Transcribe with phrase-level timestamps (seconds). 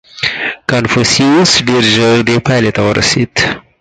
[0.69, 3.33] •کنفوسیوس ډېر ژر دې پایلې ته ورسېد.